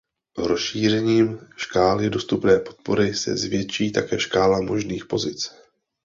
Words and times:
Rozšířením 0.37 1.39
škály 1.55 2.09
dostupné 2.09 2.59
podpory 2.59 3.13
se 3.13 3.37
zvětší 3.37 3.91
také 3.91 4.19
škála 4.19 4.61
možných 4.61 5.05
pozic. 5.05 5.55